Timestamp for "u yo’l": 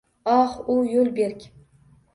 0.77-1.13